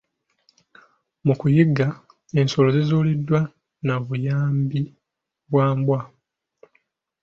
Mu 1.25 1.33
kuyigga, 1.39 1.87
ensolo 2.39 2.69
ezuulibwa 2.81 3.39
na 3.85 3.95
buyambi 4.05 4.81
bwa 5.49 5.67
mbwa. 5.77 5.99